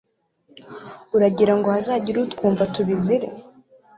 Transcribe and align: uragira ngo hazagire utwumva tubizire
uragira 1.15 1.53
ngo 1.57 1.67
hazagire 1.75 2.17
utwumva 2.21 2.63
tubizire 2.73 3.27